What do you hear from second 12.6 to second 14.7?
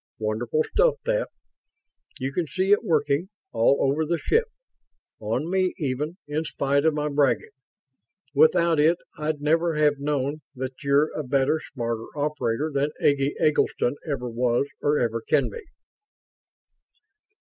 than Eggy Eggleston ever was